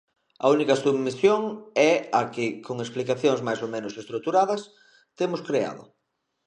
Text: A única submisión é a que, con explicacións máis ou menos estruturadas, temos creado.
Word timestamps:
A 0.43 0.45
única 0.55 0.79
submisión 0.83 1.41
é 1.91 1.93
a 2.19 2.21
que, 2.33 2.45
con 2.65 2.77
explicacións 2.79 3.39
máis 3.47 3.59
ou 3.65 3.69
menos 3.75 3.93
estruturadas, 4.01 4.61
temos 5.19 5.41
creado. 5.47 5.83